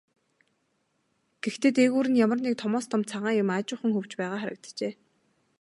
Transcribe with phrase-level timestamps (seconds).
[1.43, 4.93] Гэхдээ дээгүүр нь ямар нэг томоос том цагаан юм аажуухан хөвж байгаа харагджээ.